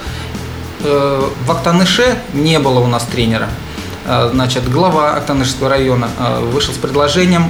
[0.84, 3.50] Э, в Актаныше не было у нас тренера.
[4.06, 7.50] Э, значит, глава Актанышского района э, вышел с предложением,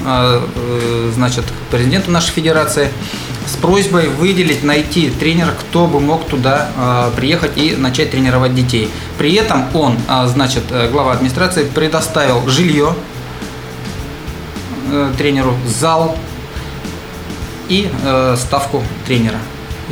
[1.14, 2.90] значит, президенту нашей федерации
[3.46, 6.70] с просьбой выделить, найти тренера, кто бы мог туда
[7.18, 8.90] приехать и начать тренировать детей.
[9.18, 12.96] При этом он, значит, глава администрации предоставил жилье
[15.18, 16.18] тренеру, зал
[17.68, 17.90] и
[18.38, 19.40] ставку тренера.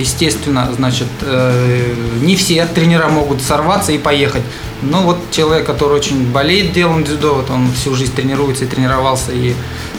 [0.01, 4.41] Естественно, значит, э, не все тренера могут сорваться и поехать.
[4.81, 9.31] Но вот человек, который очень болеет делом дзюдо, вот он всю жизнь тренируется и тренировался,
[9.31, 9.53] и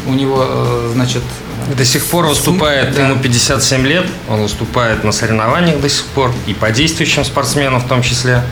[0.06, 1.22] у него, э, значит...
[1.76, 3.08] До сих пор выступает, да.
[3.08, 7.86] ему 57 лет, он выступает на соревнованиях до сих пор, и по действующим спортсменам в
[7.86, 8.42] том числе.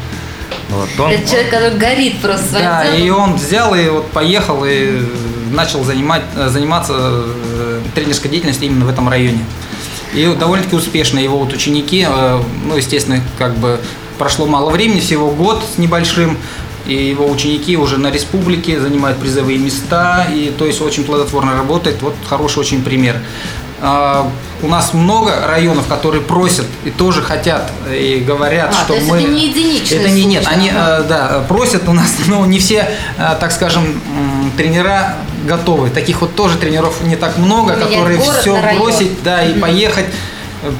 [0.68, 3.02] Вот, он, Это человек, который горит просто своим Да, делом.
[3.02, 5.04] и он взял и вот поехал и
[5.50, 9.44] начал занимать, заниматься э, тренерской деятельностью именно в этом районе.
[10.14, 13.80] И довольно-таки успешно его вот ученики, э, ну, естественно, как бы
[14.18, 16.36] прошло мало времени, всего год с небольшим,
[16.86, 22.02] и его ученики уже на республике занимают призовые места, и то есть очень плодотворно работает.
[22.02, 23.16] Вот хороший очень пример.
[23.82, 24.30] А,
[24.62, 29.08] у нас много районов, которые просят и тоже хотят и говорят, а, что то есть
[29.08, 29.22] мы.
[29.22, 31.02] Это не единичный Это не нет, они ага.
[31.08, 32.88] да просят у нас, но не все,
[33.18, 34.00] а, так скажем,
[34.56, 35.16] тренера
[35.46, 35.88] готовы.
[35.90, 40.06] Таких вот тоже тренеров не так много, которые все бросить, да, и поехать.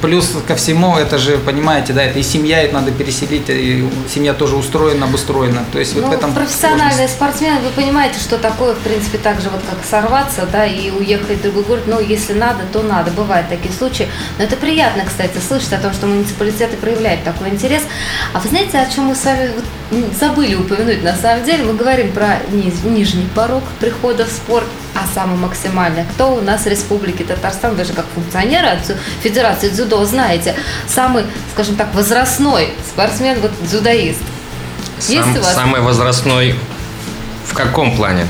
[0.01, 4.33] Плюс ко всему, это же, понимаете, да, это и семья, это надо переселить, и семья
[4.33, 5.63] тоже устроена, обустроена.
[5.71, 9.41] То есть ну, вот в этом профессиональный спортсмен, вы понимаете, что такое, в принципе, так
[9.41, 11.83] же вот как сорваться, да, и уехать в другой город.
[11.87, 13.09] Ну, если надо, то надо.
[13.11, 14.07] Бывают такие случаи.
[14.37, 17.81] Но это приятно, кстати, слышать о том, что муниципалитеты проявляют такой интерес.
[18.33, 19.49] А вы знаете, о чем мы с вами
[20.19, 21.63] забыли упомянуть на самом деле?
[21.63, 26.03] Мы говорим про низ, нижний порог прихода в спорт а самый максимальный.
[26.13, 28.79] Кто у нас в Республике Татарстан, вы же как функционеры
[29.21, 30.55] Федерации дзюдо знаете,
[30.87, 31.23] самый,
[31.53, 34.21] скажем так, возрастной спортсмен, вот дзюдоист.
[34.99, 35.55] Сам, Есть у вас?
[35.55, 36.55] Самый возрастной
[37.45, 38.27] в каком плане?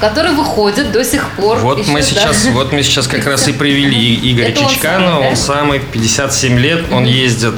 [0.00, 1.58] который выходит до сих пор.
[1.58, 2.06] Вот еще, мы да?
[2.06, 6.86] сейчас, вот мы сейчас как раз и привели Игоря Чичкана, он, он самый, 57 лет,
[6.90, 7.54] он ездит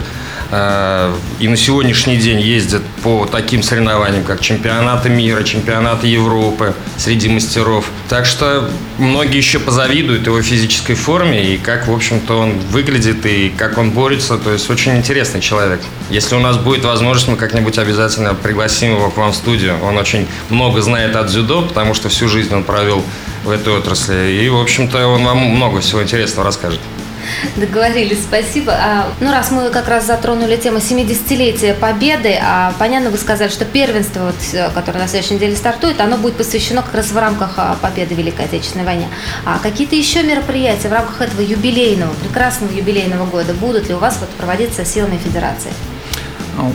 [1.40, 7.86] и на сегодняшний день ездят по таким соревнованиям, как чемпионаты мира, чемпионаты Европы среди мастеров.
[8.08, 13.48] Так что многие еще позавидуют его физической форме и как, в общем-то, он выглядит и
[13.56, 14.38] как он борется.
[14.38, 15.80] То есть очень интересный человек.
[16.10, 19.74] Если у нас будет возможность, мы как-нибудь обязательно пригласим его к вам в студию.
[19.82, 23.02] Он очень много знает от дзюдо, потому что всю жизнь он провел
[23.44, 24.40] в этой отрасли.
[24.40, 26.80] И, в общем-то, он вам много всего интересного расскажет.
[27.56, 28.72] Договорились, спасибо.
[28.72, 33.64] А, ну, раз мы как раз затронули тему 70-летия Победы, а, понятно, вы сказали, что
[33.64, 37.76] первенство, вот, которое на следующей неделе стартует, оно будет посвящено как раз в рамках а,
[37.80, 39.08] Победы Великой Отечественной войне.
[39.44, 44.18] А какие-то еще мероприятия в рамках этого юбилейного, прекрасного юбилейного года будут ли у вас
[44.20, 45.70] вот, проводиться силами Федерации?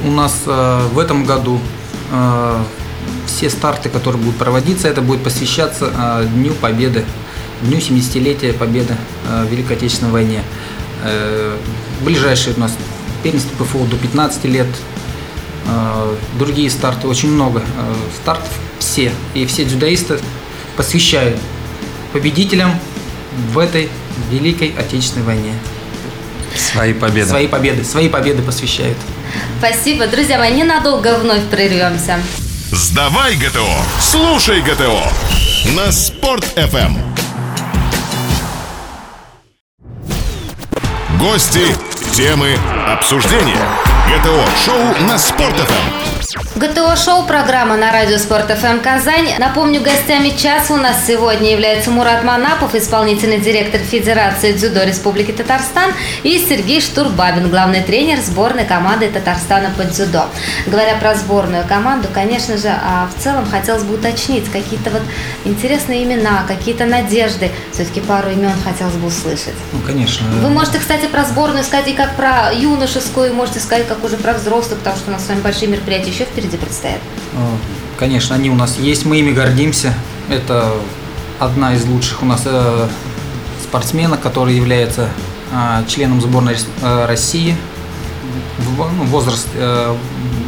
[0.05, 1.59] У нас э, в этом году
[2.11, 2.63] э,
[3.25, 7.05] все старты, которые будут проводиться, это будет посвящаться э, Дню Победы
[7.61, 8.95] Дню 70-летия Победы
[9.27, 10.43] э, в Великой Отечественной войне.
[11.03, 11.57] Э,
[12.01, 12.73] ближайшие у нас
[13.21, 14.67] первенство ПФО до 15 лет,
[15.67, 17.61] э, другие старты, очень много
[18.21, 19.11] стартов, все.
[19.33, 20.19] И все дзюдоисты
[20.77, 21.37] посвящают
[22.13, 22.71] победителям
[23.51, 23.89] в этой
[24.31, 25.53] Великой Отечественной войне.
[26.55, 27.29] Свои победы.
[27.29, 28.97] Свои победы, свои победы посвящают.
[29.59, 30.07] Спасибо.
[30.07, 32.19] Друзья мои, ненадолго вновь прервемся.
[32.71, 33.67] Сдавай ГТО,
[33.99, 35.03] слушай ГТО
[35.75, 37.08] на Спорт-ФМ.
[41.19, 41.75] Гости,
[42.13, 43.67] темы, обсуждения.
[44.07, 46.18] ГТО-шоу на Спорт.ФМ.
[46.35, 49.29] ГТО-шоу программа на радио Спорт ФМ Казань.
[49.39, 55.91] Напомню, гостями часа у нас сегодня является Мурат Манапов, исполнительный директор Федерации дзюдо Республики Татарстан,
[56.21, 60.25] и Сергей Штурбабин, главный тренер сборной команды Татарстана по дзюдо.
[60.67, 65.01] Говоря про сборную команду, конечно же, а в целом хотелось бы уточнить какие-то вот
[65.45, 67.49] интересные имена, какие-то надежды.
[67.71, 69.55] Все-таки пару имен хотелось бы услышать.
[69.73, 70.27] Ну, конечно.
[70.27, 74.33] Вы можете, кстати, про сборную сказать и как про юношескую, можете сказать как уже про
[74.33, 76.99] взрослых, потому что у нас с вами большие мероприятия еще впереди предстоят?
[77.97, 79.93] Конечно, они у нас есть, мы ими гордимся.
[80.29, 80.73] Это
[81.39, 82.87] одна из лучших у нас э,
[83.63, 85.09] спортсменок, которая является
[85.51, 87.55] э, членом сборной э, России
[88.57, 89.95] в, ну, возраст, э,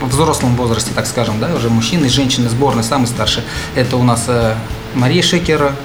[0.02, 3.44] взрослом возрасте, так скажем, да, уже мужчины и женщины сборной, самый старший.
[3.76, 4.56] Это у нас э,
[4.96, 5.76] Мария Шекера,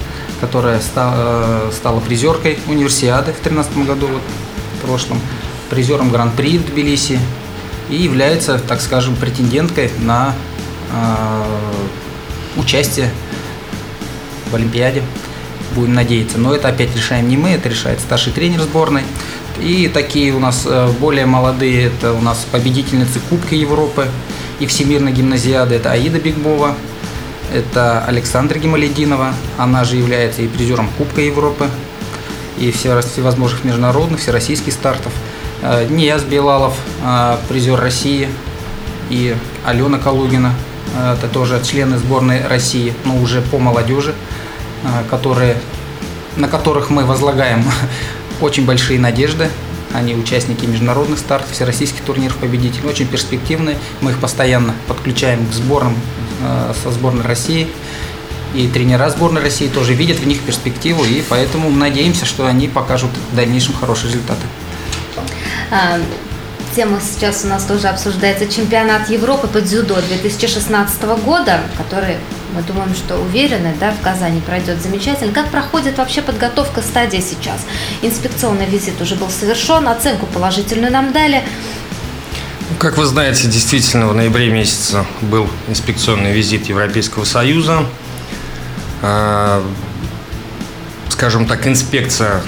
[0.41, 4.21] которая ста, э, стала призеркой универсиады в 2013 году, вот,
[4.77, 5.19] в прошлом,
[5.69, 7.19] призером Гран-при в Тбилиси
[7.89, 10.33] и является, так скажем, претенденткой на
[10.91, 11.43] э,
[12.57, 13.09] участие
[14.51, 15.01] в Олимпиаде.
[15.75, 16.37] Будем надеяться.
[16.37, 19.03] Но это опять решаем не мы, это решает старший тренер сборной.
[19.59, 24.07] И такие у нас э, более молодые, это у нас победительницы Кубка Европы
[24.59, 26.75] и Всемирной гимназиады, это Аида Бигбова,
[27.53, 31.69] это Александра Гималединова, она же является и призером Кубка Европы
[32.59, 35.13] и всевозможных международных, всероссийских стартов–
[35.61, 38.29] Нияз Белалов, э, призер России,
[39.09, 40.53] и Алена Калугина,
[40.95, 44.13] э, это тоже члены сборной России, но уже по молодежи,
[45.09, 45.57] которые,
[46.35, 47.65] на которых мы возлагаем
[48.41, 49.49] очень большие надежды.
[49.93, 53.77] Они участники международных стартов, всероссийских турниров победители, очень перспективные.
[54.01, 55.95] Мы их постоянно подключаем к сборам
[56.83, 57.67] со сборной России.
[58.53, 63.11] И тренера сборной России тоже видят в них перспективу, и поэтому надеемся, что они покажут
[63.31, 64.43] в дальнейшем хорошие результаты.
[65.69, 65.99] А,
[66.75, 68.47] тема сейчас у нас тоже обсуждается.
[68.47, 72.17] Чемпионат Европы по дзюдо 2016 года, который,
[72.55, 75.33] мы думаем, что уверены, да, в Казани пройдет замечательно.
[75.33, 77.61] Как проходит вообще подготовка стадии сейчас?
[78.01, 81.43] Инспекционный визит уже был совершен, оценку положительную нам дали.
[82.79, 87.85] Как вы знаете, действительно, в ноябре месяце был инспекционный визит Европейского Союза.
[89.01, 89.63] А,
[91.09, 92.41] скажем так, инспекция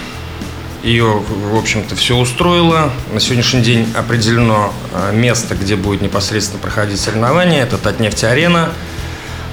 [0.84, 2.92] ее, в общем-то, все устроило.
[3.12, 7.64] На сегодняшний день определено а, место, где будет непосредственно проходить соревнования.
[7.64, 8.70] Это Татнефть-арена.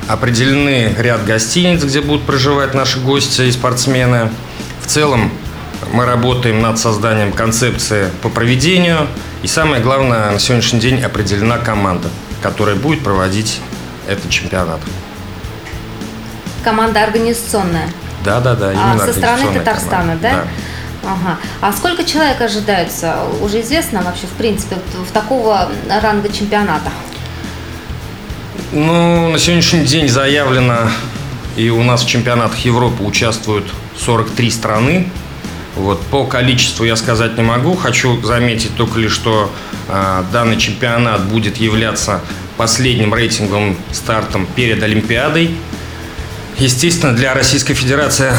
[0.06, 4.30] Определены ряд гостиниц, где будут проживать наши гости и спортсмены.
[4.80, 5.32] В целом
[5.92, 9.08] мы работаем над созданием концепции по проведению.
[9.42, 12.08] И самое главное, на сегодняшний день определена команда,
[12.40, 13.60] которая будет проводить
[14.06, 14.80] этот чемпионат.
[16.62, 17.88] Команда организационная?
[18.24, 18.72] Да, да, да.
[18.72, 20.30] Именно а со стороны Татарстана, да?
[20.30, 20.44] да?
[21.06, 21.38] Ага.
[21.60, 23.18] А сколько человек ожидается?
[23.40, 24.76] Уже известно вообще, в принципе,
[25.08, 26.90] в такого ранга чемпионата?
[28.72, 30.90] Ну, на сегодняшний день заявлено,
[31.56, 33.66] и у нас в чемпионатах Европы участвуют
[33.96, 35.08] 43 страны.
[35.76, 37.76] Вот, по количеству я сказать не могу.
[37.76, 39.52] Хочу заметить только лишь, что
[39.88, 42.22] э, данный чемпионат будет являться
[42.56, 45.54] последним рейтинговым стартом перед Олимпиадой.
[46.58, 48.32] Естественно, для Российской Федерации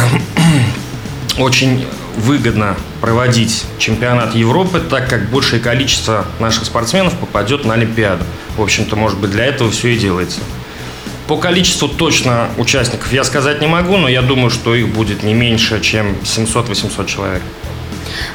[1.37, 1.85] очень
[2.17, 8.23] выгодно проводить чемпионат Европы, так как большее количество наших спортсменов попадет на Олимпиаду.
[8.57, 10.39] В общем-то, может быть, для этого все и делается.
[11.27, 15.33] По количеству точно участников я сказать не могу, но я думаю, что их будет не
[15.33, 17.41] меньше, чем 700-800 человек.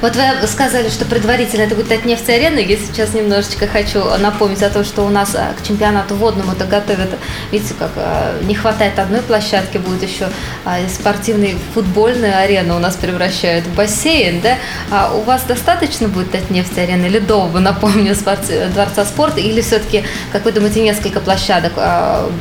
[0.01, 2.61] Вот вы сказали, что предварительно это будет от нефть-арены.
[2.61, 7.11] Я сейчас немножечко хочу напомнить о том, что у нас а, к чемпионату водному-то готовят,
[7.51, 10.29] видите, как а, не хватает одной площадки, будет еще
[10.65, 14.57] а, спортивный футбольную арену у нас превращают в бассейн, да?
[14.91, 18.17] А у вас достаточно будет от нефть-арены или до, напомню,
[18.75, 21.73] Дворца спорта, или все-таки, как вы думаете, несколько площадок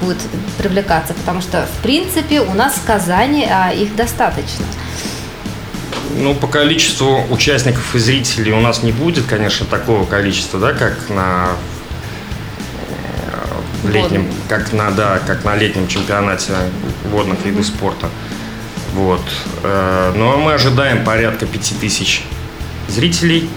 [0.01, 0.17] будет
[0.57, 1.13] привлекаться?
[1.13, 4.65] Потому что, в принципе, у нас в Казани их достаточно.
[6.17, 11.09] Ну, по количеству участников и зрителей у нас не будет, конечно, такого количества, да, как
[11.09, 11.49] на
[13.85, 16.53] э, летнем, как на, да, как на летнем чемпионате
[17.11, 18.09] водных видов спорта.
[18.93, 19.21] Вот.
[19.63, 22.23] Э, ну, а мы ожидаем порядка 5000
[22.89, 23.49] зрителей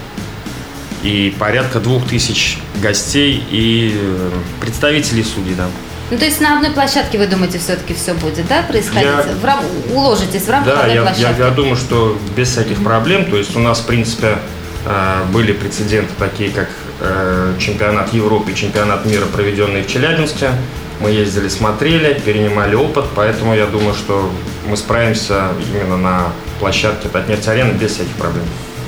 [1.02, 5.68] и порядка 2000 гостей и э, представителей судей, да.
[6.10, 9.04] Ну, то есть на одной площадке, вы думаете, все-таки все будет, да, происходить?
[9.04, 9.22] Я...
[9.40, 9.60] В рам...
[9.92, 11.40] Уложитесь в рамках да, одной я, площадки?
[11.40, 13.24] Я, я думаю, что без всяких проблем.
[13.30, 14.38] То есть у нас, в принципе,
[14.84, 16.68] э, были прецеденты такие, как
[17.00, 20.50] э, чемпионат Европы и чемпионат мира, проведенный в Челябинске.
[21.00, 24.30] Мы ездили, смотрели, перенимали опыт, поэтому я думаю, что
[24.68, 28.44] мы справимся именно на площадке Татнефть-арены без всяких проблем.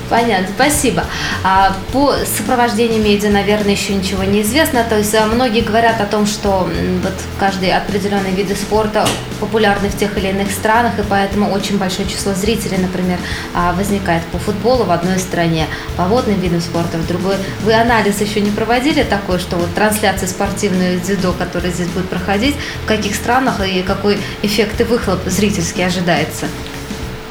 [0.09, 1.03] Понятно, спасибо.
[1.43, 4.83] А по сопровождению медиа, наверное, еще ничего не известно.
[4.83, 6.69] То есть а, многие говорят о том, что
[7.03, 9.05] вот каждый определенный вид спорта
[9.41, 13.17] популярны в тех или иных странах, и поэтому очень большое число зрителей, например,
[13.53, 15.67] а, возникает по футболу в одной стране,
[15.97, 17.35] по водным видам спорта в другой.
[17.63, 22.55] Вы анализ еще не проводили такой, что вот трансляция спортивную дзюдо, которая здесь будет проходить,
[22.83, 26.45] в каких странах и какой эффект и выхлоп зрительский ожидается?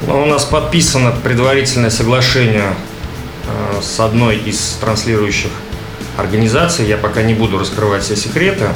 [0.01, 2.75] Ну, у нас подписано предварительное соглашение
[3.47, 5.51] э, с одной из транслирующих
[6.17, 6.87] организаций.
[6.87, 8.67] Я пока не буду раскрывать все секреты,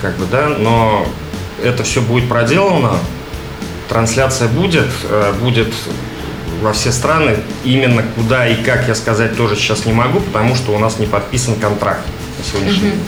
[0.00, 1.06] как бы, да, но
[1.62, 2.98] это все будет проделано.
[3.88, 5.74] Трансляция будет, э, будет
[6.62, 7.36] во все страны.
[7.64, 11.06] Именно куда и как я сказать тоже сейчас не могу, потому что у нас не
[11.06, 12.06] подписан контракт
[12.38, 13.00] на сегодняшний день.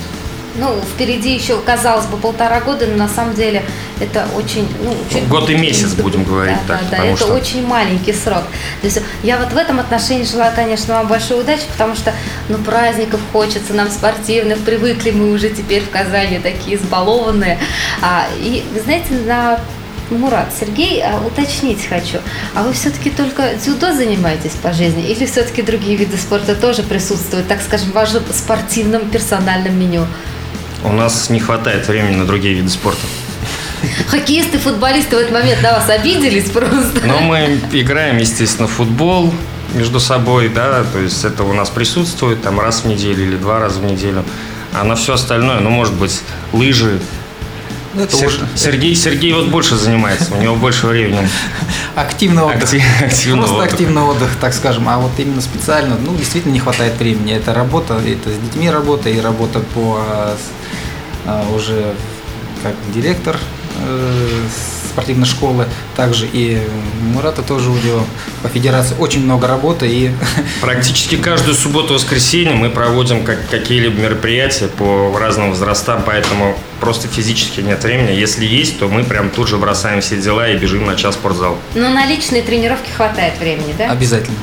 [0.56, 3.64] Ну, впереди еще, казалось бы, полтора года, но на самом деле
[4.00, 4.68] это очень...
[4.82, 6.90] Ну, чуть, Год и месяц, будем говорить да, так.
[6.90, 7.34] Да, да, это что...
[7.34, 8.44] очень маленький срок.
[8.80, 12.12] То есть я вот в этом отношении желаю, конечно, вам большой удачи, потому что,
[12.48, 17.58] ну, праздников хочется нам спортивных, привыкли мы уже теперь в Казани такие избалованные.
[18.00, 19.58] А, и, знаете, на
[20.10, 22.18] Мурат, Сергей, а, уточнить хочу,
[22.54, 27.48] а вы все-таки только дзюдо занимаетесь по жизни или все-таки другие виды спорта тоже присутствуют,
[27.48, 30.06] так скажем, в вашем спортивном персональном меню?
[30.84, 33.00] У нас не хватает времени на другие виды спорта.
[34.08, 37.00] Хоккеисты, футболисты в этот момент на вас обиделись просто.
[37.04, 39.32] Ну, мы играем, естественно, в футбол
[39.74, 43.58] между собой, да, то есть это у нас присутствует там раз в неделю или два
[43.58, 44.24] раза в неделю.
[44.72, 46.20] А на все остальное, ну, может быть,
[46.52, 47.00] лыжи,
[47.94, 48.26] ну, это Сер...
[48.26, 48.40] уже...
[48.56, 51.28] Сергей, Сергей вот больше занимается, у него больше времени.
[51.94, 52.64] Активный отдых.
[52.64, 52.82] Актив...
[53.00, 53.72] Активный Просто отдых.
[53.72, 54.88] активный отдых, так скажем.
[54.88, 57.32] А вот именно специально, ну, действительно не хватает времени.
[57.32, 60.36] Это работа, это с детьми работа и работа по а,
[61.54, 61.94] уже
[62.62, 63.36] как директор
[63.78, 64.46] э,
[64.94, 65.66] спортивной школы,
[65.96, 66.60] также и
[67.12, 68.04] Мурата тоже у него
[68.42, 70.10] по федерации очень много работы и
[70.60, 77.82] Практически каждую субботу-воскресенье мы проводим как, какие-либо мероприятия по разным возрастам, поэтому просто физически нет
[77.82, 78.12] времени.
[78.12, 81.18] Если есть, то мы прям тут же бросаем все дела и бежим на час в
[81.18, 81.58] спортзал.
[81.74, 83.90] Но на личные тренировки хватает времени, да?
[83.90, 84.36] обязательно.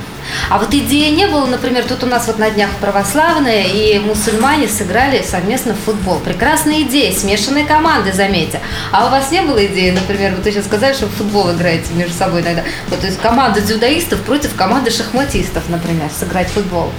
[0.49, 4.67] А вот идеи не было, например, тут у нас вот на днях православные и мусульмане
[4.67, 6.19] сыграли совместно в футбол.
[6.19, 8.59] Прекрасная идея, смешанные команды, заметьте.
[8.91, 11.93] А у вас не было идеи, например, вот вы сейчас сказали, что в футбол играете
[11.93, 12.63] между собой иногда.
[12.89, 16.91] Вот то есть команда дзюдоистов против команды шахматистов, например, сыграть в футбол.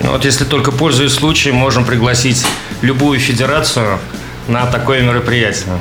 [0.00, 2.46] Ну, Вот если только пользуясь случаем, можем пригласить
[2.82, 3.98] любую федерацию
[4.46, 5.78] на такое мероприятие.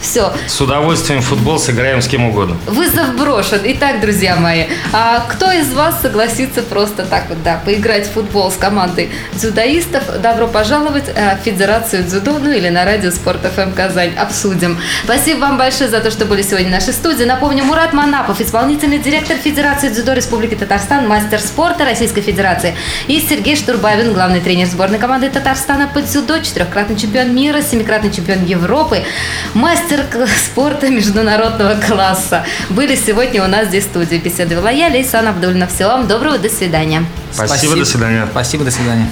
[0.00, 2.56] Все, С удовольствием футбол сыграем с кем угодно.
[2.66, 3.60] Вызов брошен.
[3.64, 8.50] Итак, друзья мои, а кто из вас согласится просто так вот, да, поиграть в футбол
[8.50, 10.20] с командой дзюдоистов?
[10.22, 14.14] Добро пожаловать э, в Федерацию дзюдо, ну или на радио Спорт ФМ Казань.
[14.16, 14.78] Обсудим.
[15.04, 17.24] Спасибо вам большое за то, что были сегодня в нашей студии.
[17.24, 22.74] Напомню, Мурат Манапов, исполнительный директор Федерации дзюдо Республики Татарстан, мастер спорта Российской Федерации.
[23.06, 28.44] И Сергей Штурбавин, главный тренер сборной команды Татарстана по дзюдо, четырехкратный чемпион мира, семикратный чемпион
[28.46, 29.04] Европы,
[29.52, 32.44] мастер к- спорта международного класса.
[32.70, 34.16] Были сегодня у нас здесь в студии.
[34.16, 35.66] Беседовала я, Лейсан Абдульна.
[35.66, 37.04] Всего вам доброго, до свидания.
[37.32, 38.26] Спасибо, до свидания.
[38.30, 39.08] Спасибо, до свидания.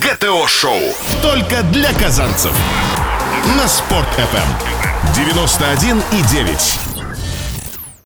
[0.00, 0.80] ГТО-шоу.
[1.22, 2.52] Только для казанцев.
[3.56, 4.48] На Спорт FM.
[5.14, 6.85] 91,9.